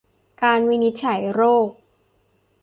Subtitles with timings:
[0.43, 1.69] การวินิจฉัยโรค